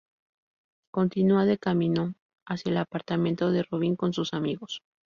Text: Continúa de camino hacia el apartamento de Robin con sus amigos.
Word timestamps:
Continúa 0.91 1.45
de 1.45 1.59
camino 1.59 2.15
hacia 2.47 2.71
el 2.71 2.77
apartamento 2.77 3.51
de 3.51 3.61
Robin 3.61 3.95
con 3.95 4.13
sus 4.13 4.33
amigos. 4.33 4.81